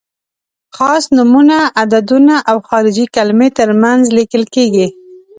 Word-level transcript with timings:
خاص 0.75 1.03
نومونه، 1.15 1.57
عددونه 1.81 2.35
او 2.49 2.57
خارجي 2.67 3.05
کلمې 3.15 3.49
تر 3.57 3.69
منځ 3.83 4.01
لیکل 4.17 4.43
کیږي. 4.55 4.87